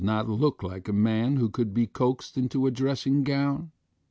[0.03, 3.69] not look like a man who could be coaxed into a dressing gown.